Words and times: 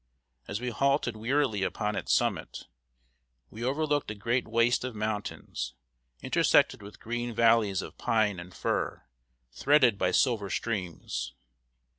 As 0.47 0.59
we 0.59 0.69
halted 0.71 1.15
wearily 1.15 1.61
upon 1.61 1.95
its 1.95 2.11
summit, 2.11 2.65
we 3.51 3.63
overlooked 3.63 4.09
a 4.09 4.15
great 4.15 4.47
waste 4.47 4.83
of 4.83 4.95
mountains, 4.95 5.75
intersected 6.23 6.81
with 6.81 6.99
green 6.99 7.35
valleys 7.35 7.83
of 7.83 7.99
pine 7.99 8.39
and 8.39 8.51
fir, 8.51 9.03
threaded 9.51 9.99
by 9.99 10.09
silver 10.09 10.49
streams. 10.49 11.35